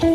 [0.00, 0.08] Hej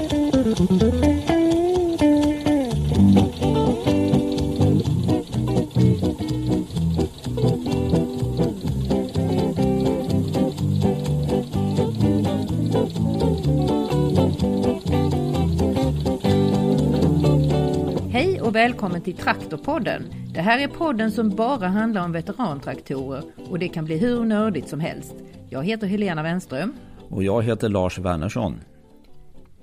[18.42, 20.04] och välkommen till Traktorpodden.
[20.34, 24.70] Det här är podden som bara handlar om veterantraktorer och det kan bli hur nördigt
[24.70, 25.16] som helst.
[25.50, 26.74] Jag heter Helena Wenström.
[27.10, 28.60] Och jag heter Lars Wernersson.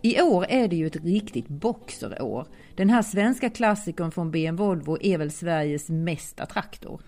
[0.02, 2.46] I år är det ju ett riktigt boxerår.
[2.76, 7.00] Den här svenska klassikern från BM Volvo är väl Sveriges mesta traktor.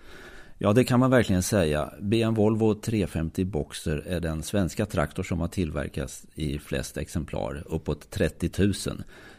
[0.57, 1.93] Ja, det kan man verkligen säga.
[2.01, 8.09] BM Volvo 350 Boxer är den svenska traktor som har tillverkats i flest exemplar, uppåt
[8.09, 8.73] 30 000.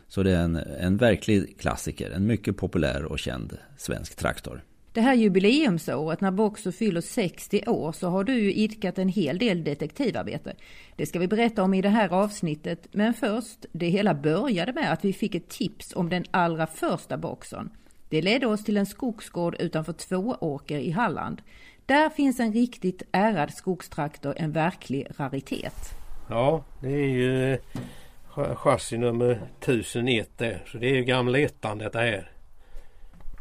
[0.08, 4.62] Så det är en, en verklig klassiker, en mycket populär och känd svensk traktor.
[4.96, 9.38] Det här jubileumsåret när Boxer fyller 60 år så har du ju idkat en hel
[9.38, 10.56] del detektivarbete.
[10.96, 14.92] Det ska vi berätta om i det här avsnittet, men först, det hela började med
[14.92, 17.70] att vi fick ett tips om den allra första Boxern.
[18.08, 21.42] Det ledde oss till en skogsgård utanför Tvååker i Halland.
[21.86, 25.94] Där finns en riktigt ärad skogstraktor, en verklig raritet.
[26.28, 30.62] Ja, det är ju eh, chassi nummer 1001 där.
[30.66, 32.35] Så det är ju gamla ettan detta här.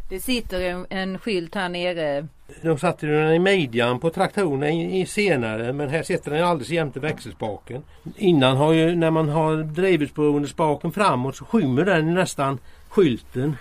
[0.10, 2.28] Det sitter en, en skylt här nere.
[2.62, 6.70] De satte den i midjan på traktorerna i, i senare men här sitter den alldeles
[6.70, 7.84] jämte växelspaken.
[8.18, 13.58] Innan har ju när man har drivhusberoende spaken framåt så skymmer den nästan skylten.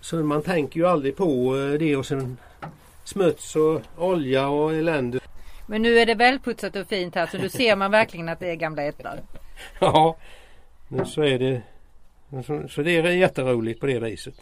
[0.00, 2.36] Så man tänker ju aldrig på eh, det och sen
[3.04, 5.18] smuts och olja och elände.
[5.66, 8.50] Men nu är det välputsat och fint här så nu ser man verkligen att det
[8.50, 9.18] är gamla ettan.
[9.80, 10.16] Ja,
[11.06, 11.62] så är det.
[12.46, 14.34] Så, så det är jätteroligt på det viset.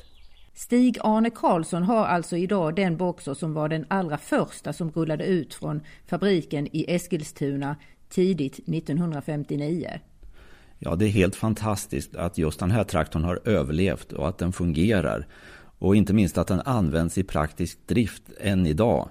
[0.55, 5.55] Stig-Arne Karlsson har alltså idag den boxer som var den allra första som rullade ut
[5.55, 7.77] från fabriken i Eskilstuna
[8.09, 10.01] tidigt 1959.
[10.79, 14.53] Ja, det är helt fantastiskt att just den här traktorn har överlevt och att den
[14.53, 15.27] fungerar.
[15.79, 19.09] Och inte minst att den används i praktisk drift än idag.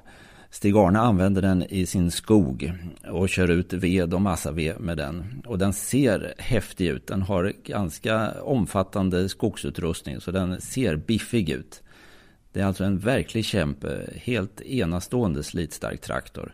[0.53, 2.73] Stig-Arne använder den i sin skog
[3.07, 5.43] och kör ut ved och massaved med den.
[5.45, 7.07] Och den ser häftig ut.
[7.07, 11.83] Den har ganska omfattande skogsutrustning så den ser biffig ut.
[12.51, 16.53] Det är alltså en verklig kämpe, helt enastående slitstark traktor.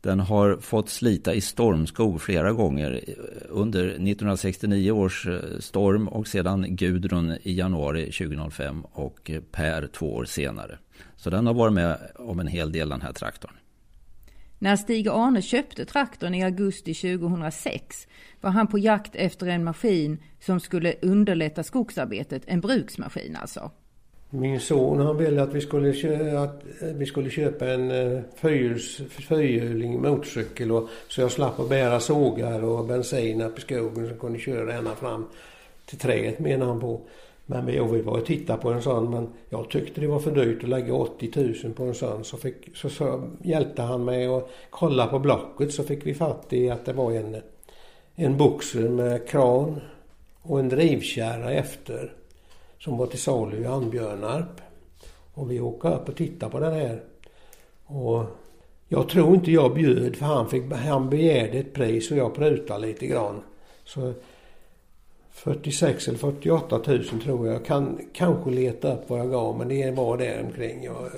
[0.00, 3.04] Den har fått slita i stormskog flera gånger
[3.48, 10.24] under 1969 års eh, storm och sedan Gudrun i januari 2005 och Per två år
[10.24, 10.78] senare.
[11.16, 13.52] Så den har varit med om en hel del den här traktorn.
[14.58, 18.08] När Stig-Arne köpte traktorn i augusti 2006
[18.40, 23.70] var han på jakt efter en maskin som skulle underlätta skogsarbetet, en bruksmaskin alltså.
[24.30, 28.20] Min son han ville att vi skulle, köpa, att eh, vi skulle köpa en eh,
[28.36, 34.18] fyrhjuling motorcykel och, så jag slapp att bära sågar och bensin upp i skogen som
[34.18, 35.26] kunde köra ända fram
[35.86, 37.00] till träet menar han på.
[37.46, 40.62] Men jag var och tittade på en sån men jag tyckte det var för dyrt
[40.62, 42.24] att lägga 80 000 på en sån.
[42.24, 46.52] Så, fick, så, så hjälpte han mig att kolla på blocket så fick vi fatt
[46.52, 47.36] i att det var en,
[48.14, 49.80] en boxer med kran
[50.42, 52.12] och en drivkärra efter
[52.78, 54.60] som var till salu i Ambjörnarp.
[55.34, 57.02] Och vi åkte upp och tittade på den här.
[57.86, 58.24] Och
[58.88, 62.86] jag tror inte jag bjöd för han, fick, han begärde ett pris och jag prutade
[62.86, 63.42] lite grann.
[63.84, 64.12] Så
[65.30, 67.54] 46 eller 48 000 tror jag.
[67.54, 71.10] Jag kan kanske leta upp vad jag gav men det var där omkring jag.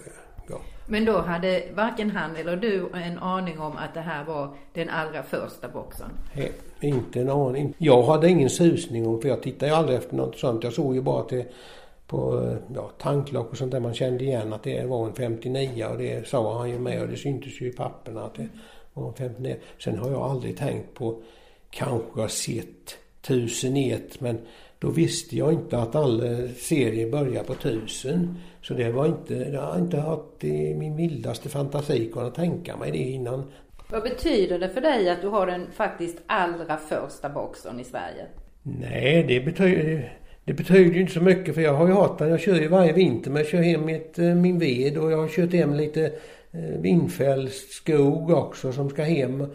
[0.90, 4.88] Men då hade varken han eller du en aning om att det här var den
[4.88, 6.10] allra första boxen?
[6.36, 7.74] Nej, inte en aning.
[7.78, 10.64] Jag hade ingen susning om, för jag tittade ju aldrig efter något sånt.
[10.64, 11.44] Jag såg ju bara till
[12.06, 15.84] på eh, ja, tanklock och sånt där man kände igen att det var en 59
[15.84, 18.48] och det sa han ju med och det syntes ju i papperna att det
[18.92, 19.56] var en 59.
[19.78, 21.22] Sen har jag aldrig tänkt på,
[21.70, 24.38] kanske har sett 1001 men
[24.78, 28.36] då visste jag inte att alla eh, serier börjar på 1000.
[28.62, 32.90] Så det var inte, jag har inte haft i min vildaste fantasi kunnat tänka mig
[32.90, 33.50] det innan.
[33.90, 38.26] Vad betyder det för dig att du har den faktiskt allra första boxen i Sverige?
[38.62, 42.28] Nej, det betyder, det betyder inte så mycket för jag har ju haft den.
[42.28, 45.18] Jag kör ju varje vinter men jag kör hem mitt, eh, min ved och jag
[45.18, 46.12] har kört hem lite
[46.52, 49.46] eh, vindfälld skog också som ska hem.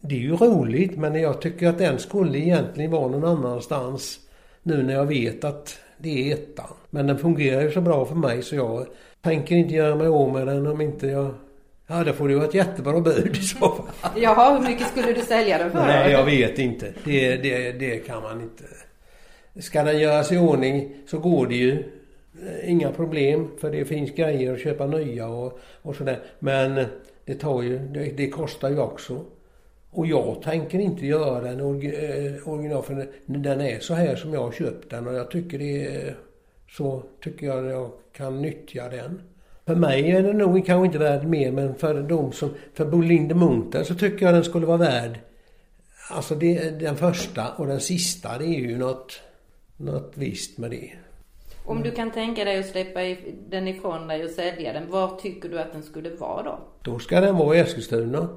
[0.00, 4.20] Det är ju roligt men jag tycker att den skulle egentligen vara någon annanstans.
[4.62, 6.74] Nu när jag vet att det är ettan.
[6.90, 8.86] Men den fungerar ju så bra för mig så jag
[9.20, 11.34] tänker inte göra mig av med den om inte jag
[11.92, 14.12] Ja, det får ju vara ett jättebra bud i så fall.
[14.16, 15.78] Jaha, hur mycket skulle du sälja den för?
[15.78, 16.92] Nej, jag vet inte.
[17.04, 18.64] Det, det, det kan man inte.
[19.60, 21.84] Ska den göras i ordning så går det ju.
[22.64, 26.18] Inga problem för det finns grejer att köpa nya och, och sådär.
[26.38, 26.84] Men
[27.24, 29.24] det tar ju, det, det kostar ju också.
[29.90, 34.42] Och jag tänker inte göra den eh, original för den är så här som jag
[34.42, 36.16] har köpt den och jag tycker det är
[36.70, 39.22] så tycker jag jag kan nyttja den.
[39.66, 43.34] För mig är den nog kanske inte värd mer men för de som, för Bolinde
[43.34, 45.18] Munter så tycker jag den skulle vara värd
[46.10, 49.20] Alltså det, den första och den sista det är ju något,
[49.76, 50.92] något visst med det.
[51.64, 53.00] Om du kan tänka dig att släppa
[53.48, 56.58] den ifrån dig och sälja den, var tycker du att den skulle vara då?
[56.82, 58.28] Då ska den vara i Eskilstuna.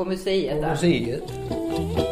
[0.00, 0.56] På museet?
[0.56, 0.70] På där.
[0.70, 2.09] museet.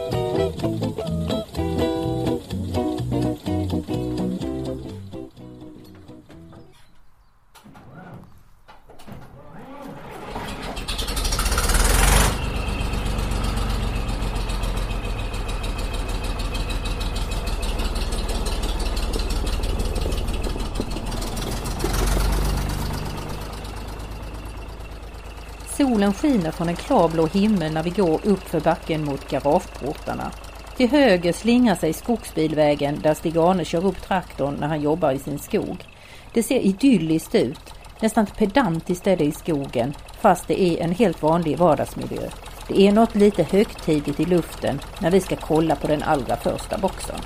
[26.08, 30.30] Solen skiner från en klarblå himmel när vi går upp för backen mot garageportarna.
[30.76, 35.38] Till höger slingrar sig skogsbilvägen där Stig-Arne kör upp traktorn när han jobbar i sin
[35.38, 35.84] skog.
[36.32, 37.74] Det ser idylliskt ut.
[38.00, 42.28] Nästan pedantiskt är det i skogen fast det är en helt vanlig vardagsmiljö.
[42.68, 46.78] Det är något lite högtidligt i luften när vi ska kolla på den allra första
[46.78, 47.20] boxen.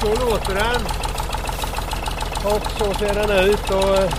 [0.00, 0.82] Så låter den.
[2.44, 3.70] Och så ser den ut.
[3.70, 4.10] Och eh,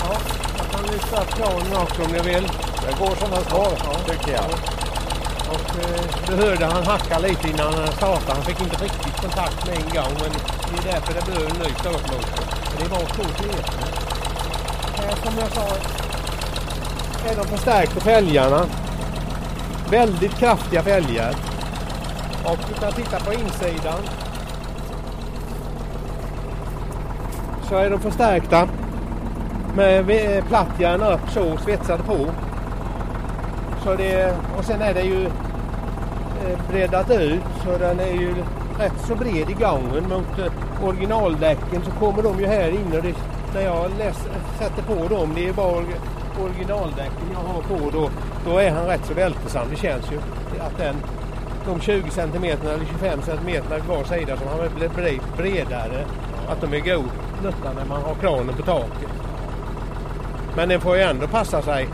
[0.00, 0.43] ja
[0.92, 2.48] upp planen också om ni vill.
[2.86, 3.94] Det går som den ska, ja.
[4.08, 4.50] tycker jag.
[5.54, 8.32] Och eh, du hörde han hacka lite innan han startade.
[8.34, 10.32] Han fick inte riktigt kontakt med en gång men
[10.70, 12.44] det är därför det blev en ny startmotor.
[12.78, 13.84] Det var två kilometer.
[14.96, 15.76] Här som jag sa
[17.30, 18.66] är de förstärkta fälgarna.
[19.90, 21.34] Väldigt kraftiga fälgar.
[22.44, 24.00] Och du kan titta på insidan.
[27.68, 28.68] Så är de förstärkta
[29.76, 32.26] med plattjärn upp så svetsade på.
[33.84, 38.34] Så det, och sen är det ju eh, breddat ut så den är ju
[38.78, 43.00] rätt så bred i gången mot eh, originaldäcken så kommer de ju här inne.
[43.00, 43.14] Det,
[43.54, 44.16] när jag läs,
[44.58, 45.84] sätter på dem, det är bara
[46.42, 48.10] originaldäcken jag har på då,
[48.46, 49.66] då är han rätt så vältesam.
[49.70, 50.18] Det känns ju
[50.60, 50.96] att den,
[51.66, 56.04] de 20 cm eller 25 cm var sida som har blivit bredare,
[56.48, 57.10] att de är god
[57.42, 59.10] nytta när man har kranen på taket.
[60.56, 61.88] Men den får ju ändå passa sig.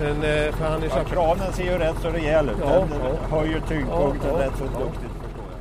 [0.00, 0.98] Den, eh, för han är så...
[0.98, 2.56] ja, kranen ser ju rätt så rejäl ut.
[2.60, 2.88] Ja, den
[3.30, 3.36] ja.
[3.36, 4.78] höjer tyngdpunkten ja, rätt så ja.
[4.78, 5.12] duktigt.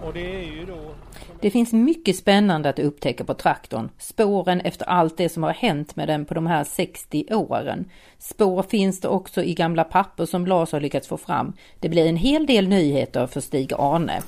[0.05, 0.93] Och det är ju då...
[1.41, 3.89] Det finns mycket spännande att upptäcka på traktorn.
[3.99, 7.85] Spåren efter allt det som har hänt med den på de här 60 åren.
[8.19, 11.53] Spår finns det också i gamla papper som Lars har lyckats få fram.
[11.79, 14.21] Det blir en hel del nyheter för Stig-Arne.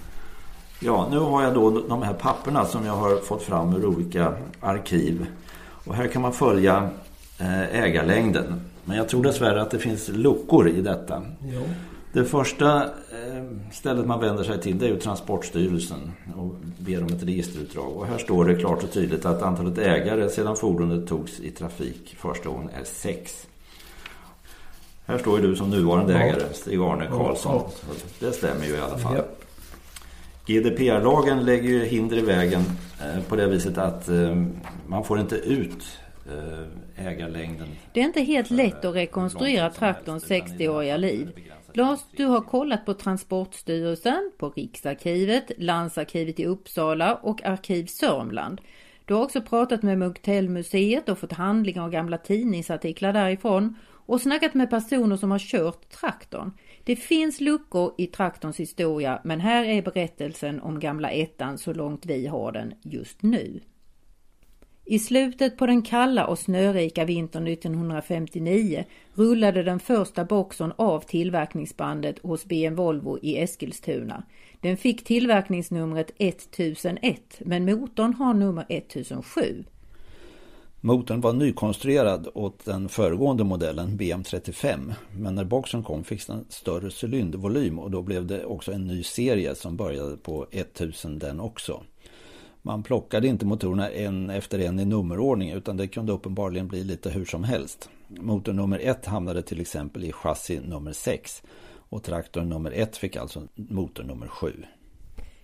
[0.80, 4.34] Ja, nu har jag då de här papperna som jag har fått fram ur olika
[4.60, 5.26] arkiv.
[5.86, 6.90] Och här kan man följa
[7.72, 8.62] ägarlängden.
[8.86, 11.24] Men jag tror dessvärre att det finns luckor i detta.
[11.44, 11.62] Jo.
[12.14, 17.08] Det första eh, stället man vänder sig till det är ju Transportstyrelsen och ber om
[17.08, 17.98] ett registerutdrag.
[17.98, 22.16] Och här står det klart och tydligt att antalet ägare sedan fordonet togs i trafik
[22.20, 23.48] första gången är sex.
[25.06, 26.20] Här står ju du som nuvarande ja.
[26.20, 27.62] ägare, Stig-Arne Karlsson.
[27.66, 27.94] Ja.
[28.20, 29.16] Det stämmer ju i alla fall.
[29.18, 29.24] Ja.
[30.46, 32.62] GDPR-lagen lägger ju hinder i vägen
[33.02, 34.10] eh, på det viset att
[34.88, 35.84] man får inte ut
[36.96, 37.68] ägarlängden.
[37.94, 41.32] Det är inte helt lätt att rekonstruera traktorns 60-åriga liv.
[41.74, 48.62] Lars, du har kollat på Transportstyrelsen, på Riksarkivet, Landsarkivet i Uppsala och Arkiv Sörmland.
[49.06, 54.54] Du har också pratat med Munktellmuseet och fått handlingar och gamla tidningsartiklar därifrån och snackat
[54.54, 56.52] med personer som har kört traktorn.
[56.84, 62.06] Det finns luckor i traktorns historia men här är berättelsen om gamla ettan så långt
[62.06, 63.60] vi har den just nu.
[64.88, 72.20] I slutet på den kalla och snörika vintern 1959 rullade den första boxen av tillverkningsbandet
[72.20, 74.24] hos BM Volvo i Eskilstuna.
[74.62, 79.64] Den fick tillverkningsnumret 1001 men motorn har nummer 1007.
[80.82, 86.90] Motorn var nykonstruerad åt den föregående modellen BM35 men när boxen kom fick den större
[87.04, 91.84] cylindervolym och då blev det också en ny serie som började på 1000 den också.
[92.66, 97.10] Man plockade inte motorerna en efter en i nummerordning utan det kunde uppenbarligen bli lite
[97.10, 97.90] hur som helst.
[98.08, 101.44] Motor nummer ett hamnade till exempel i chassi nummer 6
[101.90, 104.54] och traktor nummer ett fick alltså motor nummer 7.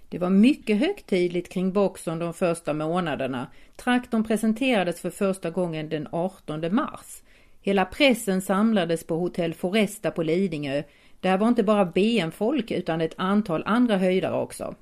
[0.09, 3.47] Det var mycket högtidligt kring Boxon de första månaderna.
[3.75, 7.21] Traktorn presenterades för första gången den 18 mars.
[7.61, 10.83] Hela pressen samlades på hotell Foresta på Lidingö.
[11.19, 14.75] Där var inte bara BM-folk utan ett antal andra höjdare också.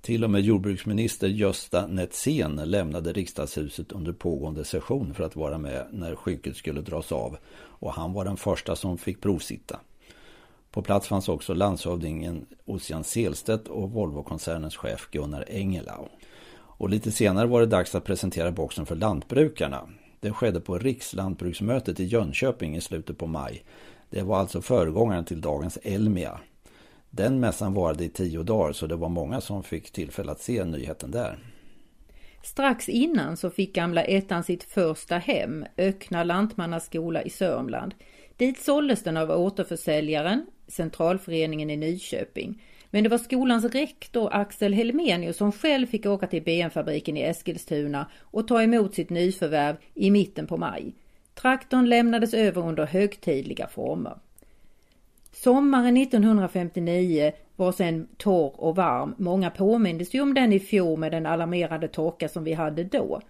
[0.00, 5.86] Till och med jordbruksminister Gösta Netzén lämnade riksdagshuset under pågående session för att vara med
[5.90, 7.36] när skynket skulle dras av.
[7.56, 9.80] Och han var den första som fick provsitta.
[10.70, 16.08] På plats fanns också landshövdingen Ossian Selstedt och Volvokoncernens chef Gunnar Engelau.
[16.78, 19.88] Och lite senare var det dags att presentera boxen för lantbrukarna.
[20.20, 23.64] Det skedde på Rikslantbruksmötet i Jönköping i slutet på maj.
[24.10, 26.40] Det var alltså föregångaren till dagens Elmia.
[27.10, 30.64] Den mässan varade i tio dagar så det var många som fick tillfälle att se
[30.64, 31.38] nyheten där.
[32.42, 37.94] Strax innan så fick gamla ettan sitt första hem, Ökna lantmannaskola i Sörmland.
[38.36, 42.62] Dit såldes den av återförsäljaren, Centralföreningen i Nyköping.
[42.90, 48.10] Men det var skolans rektor Axel Helmenius som själv fick åka till BM-fabriken i Eskilstuna
[48.20, 50.94] och ta emot sitt nyförvärv i mitten på maj.
[51.34, 54.18] Traktorn lämnades över under högtidliga former.
[55.42, 59.14] Sommaren 1959 var sen torr och varm.
[59.18, 63.20] Många påmindes ju om den i fjol med den alarmerade torka som vi hade då.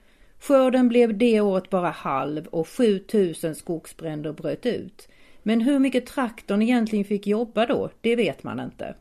[0.41, 5.09] Skörden blev det året bara halv och 7000 skogsbränder bröt ut.
[5.43, 8.95] Men hur mycket traktorn egentligen fick jobba då, det vet man inte.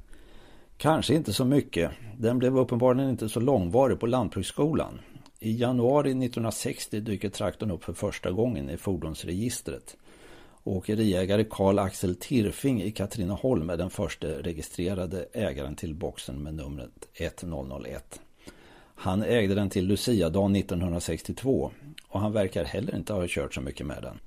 [0.77, 1.91] Kanske inte så mycket.
[2.17, 4.99] Den blev uppenbarligen inte så långvarig på Lantbruksskolan.
[5.39, 9.97] I januari 1960 dyker traktorn upp för första gången i fordonsregistret.
[10.67, 17.07] Åkeriägare Karl Axel Tirfing i Katrineholm är den första registrerade ägaren till boxen med numret
[17.13, 18.21] 1001.
[18.95, 21.71] Han ägde den till Luciadagen 1962
[22.07, 24.19] och han verkar heller inte ha kört så mycket med den.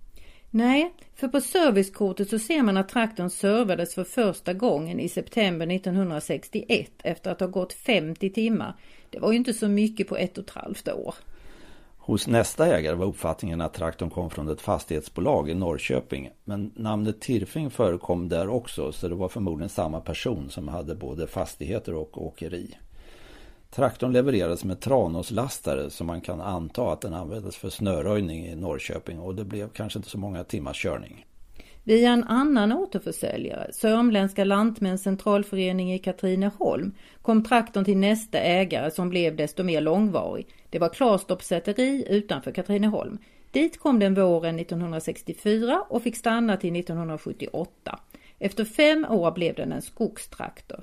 [0.51, 5.71] Nej, för på servicekortet så ser man att traktorn servades för första gången i september
[5.75, 8.77] 1961 efter att ha gått 50 timmar.
[9.11, 11.15] Det var ju inte så mycket på ett och ett halvt år.
[12.03, 16.31] Hos nästa ägare var uppfattningen att traktorn kom från ett fastighetsbolag i Norrköping.
[16.45, 21.27] Men namnet Tirfing förekom där också så det var förmodligen samma person som hade både
[21.27, 22.79] fastigheter och åkeri.
[23.71, 29.21] Traktorn levererades med Tranåslastare så man kan anta att den användes för snöröjning i Norrköping
[29.21, 31.27] och det blev kanske inte så många timmars körning.
[31.85, 36.93] Via en annan återförsäljare, Sörmländska Lantmäns centralförening i Katrineholm,
[37.23, 40.47] kom traktorn till nästa ägare som blev desto mer långvarig.
[40.71, 43.19] Det var Klarstorps säteri utanför Katrineholm.
[43.51, 48.01] Dit kom den våren 1964 och fick stanna till 1978.
[48.39, 50.81] Efter fem år blev den en skogstraktor.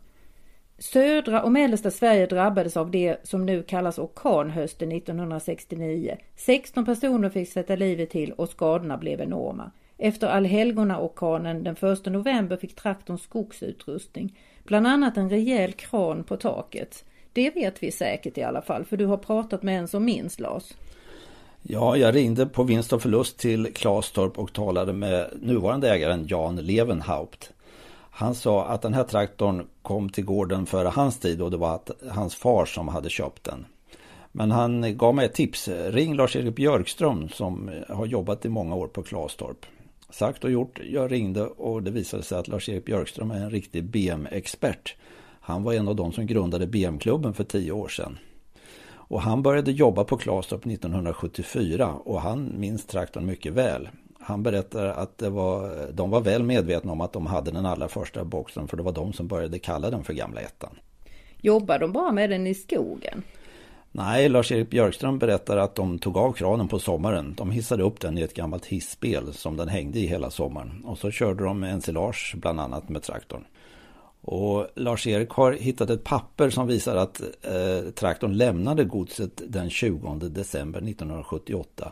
[0.79, 6.17] Södra och mellersta Sverige drabbades av det som nu kallas orkanhösten 1969.
[6.36, 9.72] 16 personer fick sätta livet till och skadorna blev enorma.
[9.98, 17.06] Efter allhelgonaorkanen den 1 november fick traktorn skogsutrustning, bland annat en rejäl kran på taket.
[17.38, 20.39] Det vet vi säkert i alla fall, för du har pratat med en som minns
[20.39, 20.63] Lars.
[21.62, 26.56] Ja, jag ringde på vinst och förlust till Klastorp och talade med nuvarande ägaren Jan
[26.56, 27.51] Levenhaupt.
[28.12, 31.79] Han sa att den här traktorn kom till gården före hans tid och det var
[32.10, 33.65] hans far som hade köpt den.
[34.32, 35.67] Men han gav mig ett tips.
[35.67, 39.65] Ring Lars-Erik Björkström som har jobbat i många år på Klastorp.
[40.10, 40.79] Sagt och gjort.
[40.89, 44.96] Jag ringde och det visade sig att Lars-Erik Björkström är en riktig BM-expert.
[45.48, 48.18] Han var en av de som grundade BM-klubben för tio år sedan.
[48.89, 53.89] Och han började jobba på Klastorp 1974 och han minns traktorn mycket väl.
[54.20, 58.24] Han berättar att var, de var väl medvetna om att de hade den allra första
[58.24, 60.77] boxen för det var de som började kalla den för gamla ettan.
[61.42, 63.24] Jobbar de bara med den i skogen?
[63.92, 67.34] Nej, Lars-Erik Björkström berättar att de tog av kranen på sommaren.
[67.38, 70.84] De hissade upp den i ett gammalt hisspel som den hängde i hela sommaren.
[70.86, 73.44] Och så körde de ensilage bland annat med traktorn.
[74.21, 80.15] Och Lars-Erik har hittat ett papper som visar att eh, traktorn lämnade godset den 20
[80.15, 81.91] december 1978.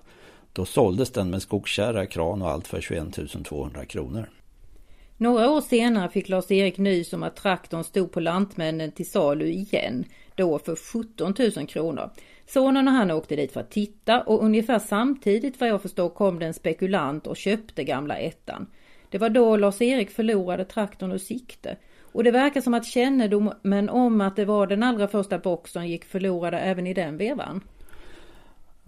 [0.54, 4.30] Då såldes den med skogskärra, kran och allt för 21 200 kronor.
[5.18, 10.06] Några år senare fick Lars-Erik nys om att traktorn stod på Lantmännen till salu igen,
[10.36, 12.10] då för 17 000 kronor.
[12.48, 16.40] Sonen och han åkte dit för att titta och ungefär samtidigt vad jag förstår kom
[16.40, 18.68] det en spekulant och köpte gamla ettan.
[19.10, 21.78] Det var då Lars-Erik förlorade traktorn ur sikte.
[22.16, 26.06] Och det verkar som att kännedomen om att det var den allra första boxen gick
[26.06, 27.62] förlorade även i den vevan.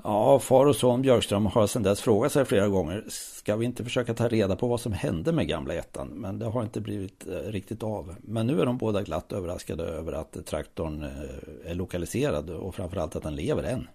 [0.03, 3.05] Ja, far och son Björkström har sedan dess frågat sig flera gånger.
[3.09, 6.07] Ska vi inte försöka ta reda på vad som hände med gamla ettan?
[6.07, 8.15] Men det har inte blivit eh, riktigt av.
[8.21, 13.15] Men nu är de båda glatt överraskade över att traktorn eh, är lokaliserad och framförallt
[13.15, 13.87] att den lever än.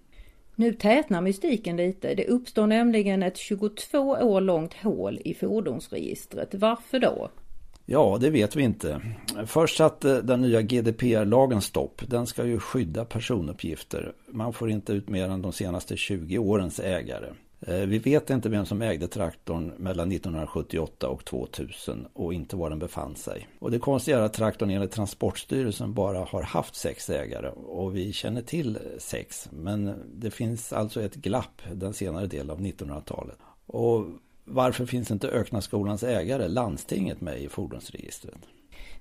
[0.57, 2.15] Nu tätnar mystiken lite.
[2.15, 6.55] Det uppstår nämligen ett 22 år långt hål i fordonsregistret.
[6.55, 7.31] Varför då?
[7.87, 9.01] Ja, det vet vi inte.
[9.47, 12.03] Först satte den nya GDPR-lagen stopp.
[12.07, 14.12] Den ska ju skydda personuppgifter.
[14.29, 17.29] Man får inte ut mer än de senaste 20 årens ägare.
[17.67, 22.71] Eh, vi vet inte vem som ägde traktorn mellan 1978 och 2000 och inte var
[22.71, 23.49] den befann sig.
[23.59, 28.12] Och det konstiga är att traktorn enligt Transportstyrelsen bara har haft sex ägare och vi
[28.12, 29.49] känner till sex.
[29.53, 33.39] Men det finns alltså ett glapp den senare delen av 1900-talet.
[33.67, 34.07] Och
[34.44, 38.38] varför finns inte Öknaskolans ägare, landstinget, med i fordonsregistret?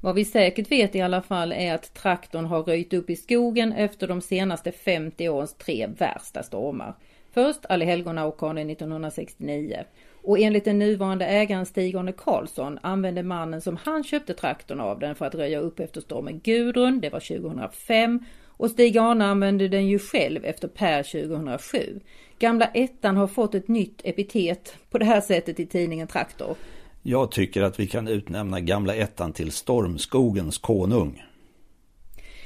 [0.01, 3.73] Vad vi säkert vet i alla fall är att traktorn har röjt upp i skogen
[3.73, 6.95] efter de senaste 50 årens tre värsta stormar.
[7.33, 9.83] Först Allhelgonaorkanen 1969
[10.23, 15.15] och enligt den nuvarande ägaren Stig-Arne Karlsson använde mannen som han köpte traktorn av den
[15.15, 19.99] för att röja upp efter stormen Gudrun, det var 2005 och Stig-Arne använde den ju
[19.99, 21.99] själv efter Per 2007.
[22.41, 26.55] Gamla ettan har fått ett nytt epitet på det här sättet i tidningen Traktor.
[27.01, 31.23] Jag tycker att vi kan utnämna gamla ettan till Stormskogens konung.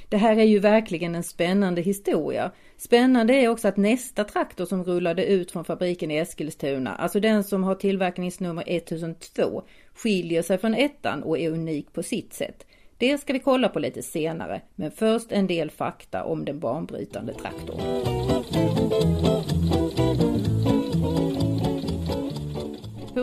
[0.09, 2.51] Det här är ju verkligen en spännande historia.
[2.77, 7.43] Spännande är också att nästa traktor som rullade ut från fabriken i Eskilstuna, alltså den
[7.43, 12.65] som har tillverkningsnummer 1002, skiljer sig från ettan och är unik på sitt sätt.
[12.97, 17.33] Det ska vi kolla på lite senare, men först en del fakta om den banbrytande
[17.33, 17.81] traktorn.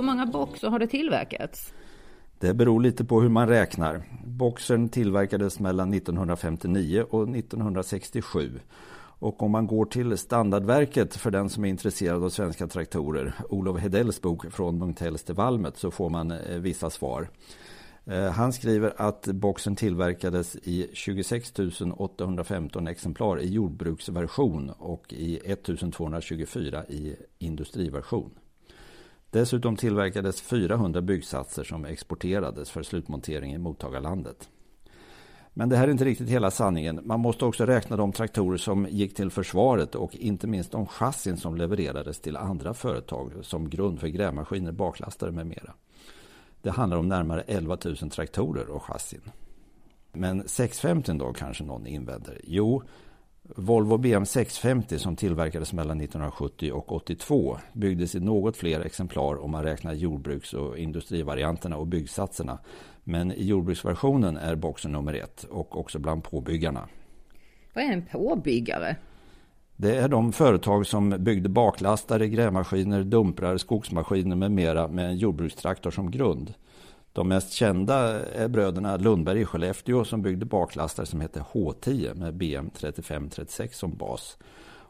[0.03, 1.73] Hur många boxar har det tillverkats?
[2.39, 4.03] Det beror lite på hur man räknar.
[4.25, 8.61] Boxern tillverkades mellan 1959 och 1967.
[9.19, 13.81] Och om man går till standardverket för den som är intresserad av svenska traktorer, Olof
[13.81, 17.29] Hedells bok Från Munktells till Valmet, så får man eh, vissa svar.
[18.05, 21.53] Eh, han skriver att boxen tillverkades i 26
[21.97, 28.31] 815 exemplar i jordbruksversion och i 1224 i industriversion.
[29.33, 34.49] Dessutom tillverkades 400 byggsatser som exporterades för slutmontering i mottagarlandet.
[35.55, 37.01] Men det här är inte riktigt hela sanningen.
[37.05, 41.37] Man måste också räkna de traktorer som gick till försvaret och inte minst de chassin
[41.37, 45.73] som levererades till andra företag som grund för grävmaskiner, baklastare med mera.
[46.63, 49.31] Det handlar om närmare 11 000 traktorer och chassin.
[50.13, 52.41] Men 650 då kanske någon invänder.
[52.45, 52.83] Jo,
[53.57, 59.51] Volvo BM 650 som tillverkades mellan 1970 och 82 byggdes i något fler exemplar om
[59.51, 62.59] man räknar jordbruks och industrivarianterna och byggsatserna.
[63.05, 66.89] Men i jordbruksversionen är boxen nummer ett och också bland påbyggarna.
[67.75, 68.97] Vad är en påbyggare?
[69.77, 75.91] Det är de företag som byggde baklastare, grävmaskiner, dumprar, skogsmaskiner med mera med en jordbrukstraktor
[75.91, 76.55] som grund.
[77.13, 82.35] De mest kända är bröderna Lundberg i Skellefteå som byggde baklastare som hette H10 med
[82.35, 84.39] BM 3536 som bas.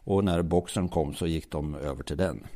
[0.05, 2.47] Och när boxen kom så gick de över till den.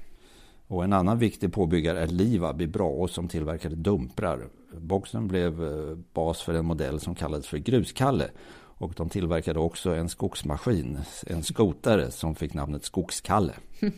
[0.66, 4.48] Och en annan viktig påbyggare är Livab i Braås som tillverkade dumprar.
[4.72, 8.30] Boxen blev eh, bas för en modell som kallades för Gruskalle.
[8.78, 13.52] Och de tillverkade också en skogsmaskin, en skotare som fick namnet Skogskalle.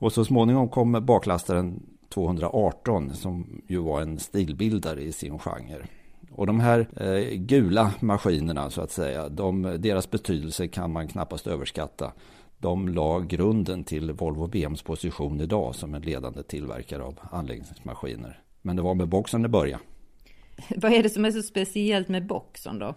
[0.00, 5.86] Och så småningom kom baklastaren 218 som ju var en stilbildare i sin genre.
[6.30, 11.46] Och de här eh, gula maskinerna så att säga, de, deras betydelse kan man knappast
[11.46, 12.12] överskatta.
[12.58, 18.42] De la grunden till Volvo BMs position idag som en ledande tillverkare av anläggningsmaskiner.
[18.62, 19.82] Men det var med boxen det började.
[20.76, 22.94] Vad är det som är så speciellt med boxen då?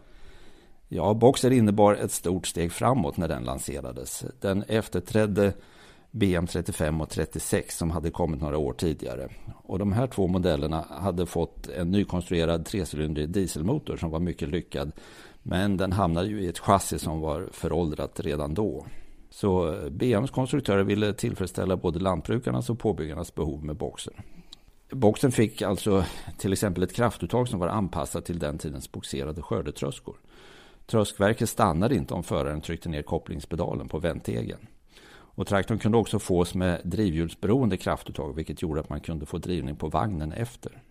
[0.88, 4.26] Ja, boxer innebar ett stort steg framåt när den lanserades.
[4.40, 5.54] Den efterträdde
[6.12, 9.30] BM 35 och 36 som hade kommit några år tidigare.
[9.64, 14.92] Och de här två modellerna hade fått en nykonstruerad trecylindrig dieselmotor som var mycket lyckad.
[15.44, 18.86] Men den hamnade ju i ett chassi som var föråldrat redan då.
[19.30, 24.14] Så eh, BMs konstruktörer ville tillfredsställa både lantbrukarnas och påbyggarnas behov med boxen.
[24.90, 26.04] Boxen fick alltså
[26.38, 30.16] till exempel ett kraftuttag som var anpassat till den tidens boxerade skördetröskor.
[30.86, 34.68] Tröskverket stannade inte om föraren tryckte ner kopplingspedalen på väntegen.
[35.36, 39.76] Och traktorn kunde också fås med drivhjulsberoende kraftuttag vilket gjorde att man kunde få drivning
[39.76, 40.84] på vagnen efter.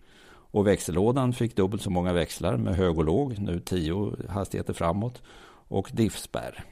[0.53, 5.21] Och växellådan fick dubbelt så många växlar med hög och låg, nu 10 hastigheter framåt,
[5.67, 6.63] och diffspärr.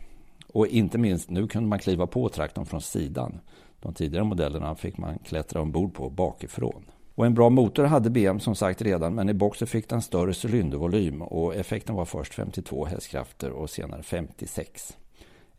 [0.47, 3.39] Och inte minst, nu kunde man kliva på traktorn från sidan.
[3.79, 6.85] De tidigare modellerna fick man klättra ombord på bakifrån.
[7.15, 10.33] Och en bra motor hade BM som sagt redan, men i boxen fick den större
[10.43, 14.97] cylindervolym och effekten var först 52 hästkrafter och senare 56.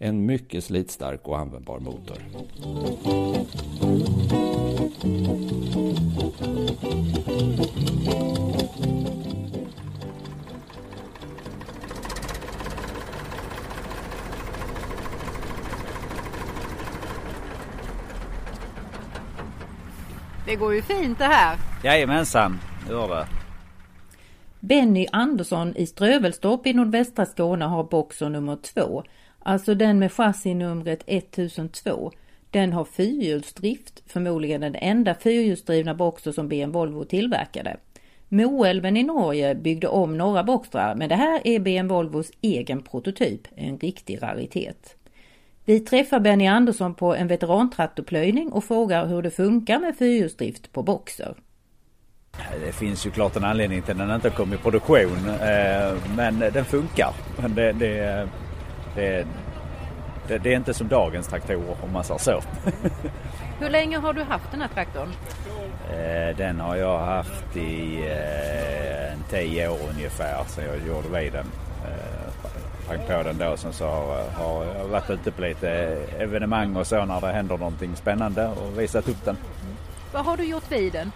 [0.02, 2.16] En mycket slitstark och användbar motor.
[20.46, 21.58] Det går ju fint det här.
[21.84, 23.26] Jajamensan, det gör det.
[24.60, 29.02] Benny Andersson i Strövelstorp i nordvästra Skåne har boxer nummer två
[29.42, 32.12] Alltså den med chassinumret 1002.
[32.50, 37.76] Den har fyrhjulsdrift, förmodligen den enda fyrhjulsdrivna Boxer som BM Volvo tillverkade.
[38.28, 43.48] Moelven i Norge byggde om några Boxtrar men det här är BM Volvos egen prototyp,
[43.56, 44.96] en riktig raritet.
[45.64, 50.82] Vi träffar Benny Andersson på en veterantraktorplöjning och frågar hur det funkar med fyrhjulsdrift på
[50.82, 51.34] Boxer.
[52.66, 56.38] Det finns ju klart en anledning till att den inte kom i produktion eh, men
[56.38, 57.14] den funkar.
[57.54, 58.28] Det, det,
[58.94, 59.26] det,
[60.26, 62.42] det, är inte som dagens traktorer om man säger så.
[63.60, 65.08] Hur länge har du haft den här traktorn?
[65.90, 71.32] Eh, den har jag haft i eh, en tio år ungefär sedan jag gjorde vid
[71.32, 71.46] den.
[72.90, 73.56] Sprang på den då.
[73.56, 73.86] Sen så
[74.34, 75.68] har jag varit ute på lite
[76.18, 79.36] evenemang och så när det händer någonting spännande och visat upp den.
[80.12, 81.12] Vad har du gjort vid den?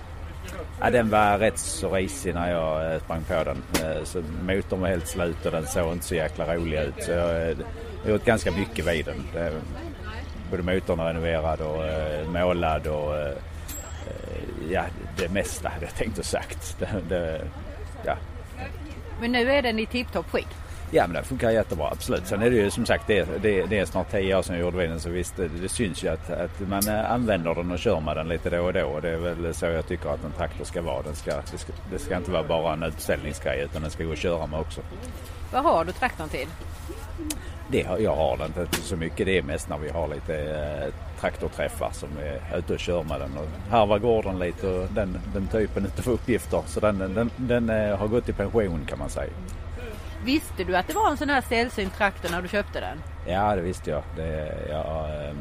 [0.81, 3.63] Ja, den var rätt så risig när jag eh, sprang på den.
[3.83, 6.95] Eh, så motorn var helt slut och den såg inte så jäkla rolig ut.
[7.05, 7.57] Så jag eh,
[8.05, 9.25] har gjort ganska mycket vid den.
[10.51, 11.83] Både motorn är renoverad och
[12.33, 13.15] målad och
[14.71, 14.85] ja,
[15.17, 16.77] det mesta hade jag tänkt och sagt.
[16.79, 17.41] Det, det,
[18.05, 18.17] ja.
[19.21, 20.49] Men nu är den i tipptopp skick?
[20.91, 22.27] Ja men det funkar jättebra, absolut.
[22.27, 24.65] Sen är det ju som sagt det, det, det är snart tio år sedan jag
[24.65, 28.01] gjorde den så visst det, det syns ju att, att man använder den och kör
[28.01, 28.85] med den lite då och då.
[28.85, 31.03] Och det är väl så jag tycker att en traktor ska vara.
[31.03, 34.13] Den ska, det, ska, det ska inte vara bara en utställningsgrej utan den ska gå
[34.13, 34.81] att köra med också.
[35.53, 36.49] Vad har du traktorn till?
[37.71, 39.27] Det, jag har den inte så mycket.
[39.27, 43.21] Det är mest när vi har lite eh, traktorträffar som är ute och kör med
[43.21, 46.63] den och harvar gården lite och den, den typen av uppgifter.
[46.67, 49.31] Så den, den, den eh, har gått i pension kan man säga.
[50.25, 52.99] Visste du att det var en sån här sällsynt traktor när du köpte den?
[53.27, 54.03] Ja, det visste jag.
[54.17, 55.37] Det, ehm,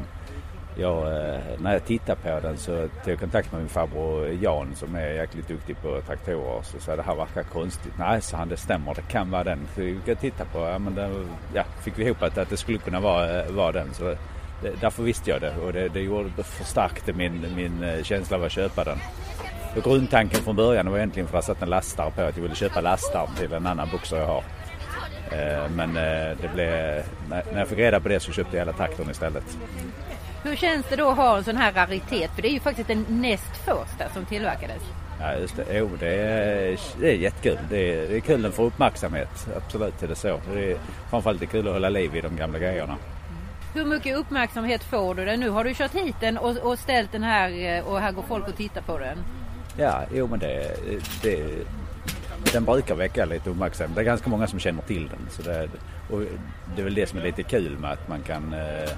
[0.76, 4.74] jag, jag när jag tittade på den så tog jag kontakt med min farbror Jan
[4.74, 6.62] som är jäkligt duktig på traktorer.
[6.62, 7.92] Så sa det här verkar konstigt.
[7.98, 8.94] Nej, så han det stämmer.
[8.94, 9.68] Det kan vara den.
[9.74, 10.58] Så vi kan titta på.
[10.58, 13.72] Ja, men den, ja, fick vi ihop att, att det skulle kunna vara, eh, vara
[13.72, 13.94] den.
[13.94, 14.04] Så
[14.62, 18.44] det, därför visste jag det och det, det gjorde, förstärkte min, min eh, känsla av
[18.44, 18.98] att köpa den.
[19.76, 22.42] Och grundtanken från början var egentligen för att jag satt en lastare på att jag
[22.42, 24.44] ville köpa lastaren till en annan boxer jag har.
[25.76, 25.94] Men
[26.40, 29.58] det blev, när jag fick reda på det så köpte jag hela traktorn istället.
[30.42, 32.30] Hur känns det då att ha en sån här raritet?
[32.34, 34.82] För det är ju faktiskt den näst första som tillverkades.
[35.20, 37.58] Ja just det, jo det är, det är jättekul.
[37.70, 39.48] Det är, det är kul att få uppmärksamhet.
[39.56, 40.40] Absolut är det så.
[40.54, 40.78] Det är
[41.10, 42.96] framförallt det är kul att hålla liv i de gamla grejerna.
[43.74, 45.50] Hur mycket uppmärksamhet får du den nu?
[45.50, 48.56] Har du kört hit den och, och ställt den här och här går folk och
[48.56, 49.18] tittar på den?
[49.76, 50.76] Ja, jo men det,
[51.22, 51.42] det
[52.52, 53.94] den brukar väcka lite uppmärksamhet.
[53.94, 55.18] Det är ganska många som känner till den.
[55.30, 55.68] Så det,
[56.10, 56.20] och
[56.76, 58.90] det är väl det som är lite kul med att man kan eh,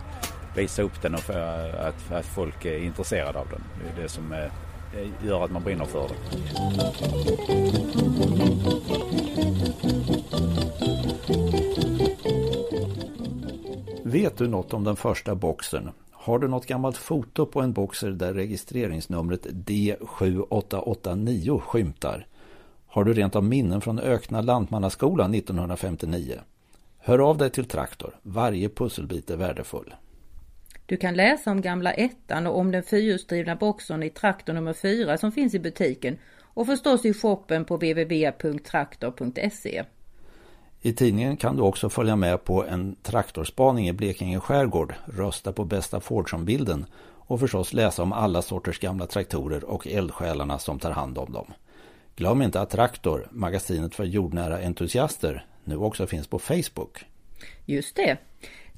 [0.57, 3.63] visa upp den och för att, att folk är intresserade av den.
[3.85, 4.51] Det är det som eh,
[5.25, 6.17] gör att man brinner för den.
[14.05, 15.91] Vet du något om den första boxen?
[16.13, 22.27] Har du något gammalt foto på en boxer där registreringsnumret D7889 skymtar?
[22.97, 26.41] Har du rent av minnen från Ökna Lantmannaskolan 1959?
[26.99, 28.19] Hör av dig till Traktor.
[28.23, 29.95] Varje pusselbit är värdefull.
[30.87, 35.19] Du kan läsa om gamla ettan och om den fyrhjulsdrivna boxern i traktor nummer 4
[35.19, 39.85] som finns i butiken och förstås i shoppen på www.traktor.se.
[40.83, 45.65] I tidningen kan du också följa med på en traktorspaning i Blekinge skärgård, rösta på
[45.65, 51.19] bästa Fordson-bilden och förstås läsa om alla sorters gamla traktorer och eldsjälarna som tar hand
[51.19, 51.47] om dem.
[52.17, 57.05] Glöm inte att Traktor, magasinet för jordnära entusiaster, nu också finns på Facebook.
[57.65, 58.19] Just det.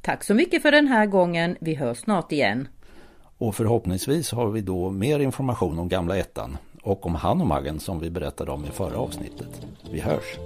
[0.01, 1.57] Tack så mycket för den här gången.
[1.61, 2.69] Vi hörs snart igen.
[3.39, 8.11] Och förhoppningsvis har vi då mer information om gamla ettan och om Hanomaggen som vi
[8.11, 9.67] berättade om i förra avsnittet.
[9.93, 10.39] Vi hörs!